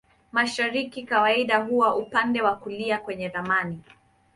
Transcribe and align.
Mashariki 0.31 1.03
kawaida 1.05 1.57
huwa 1.57 1.95
upande 1.95 2.41
wa 2.41 2.55
kulia 2.55 2.97
kwenye 2.97 3.27
ramani. 3.27 3.81